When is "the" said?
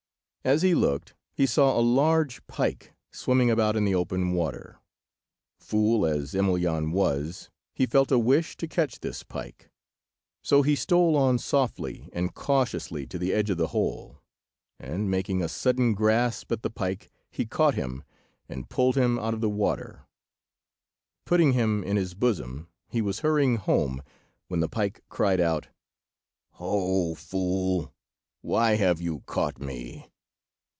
3.85-3.93, 13.19-13.33, 13.57-13.67, 16.63-16.71, 19.41-19.47, 24.59-24.67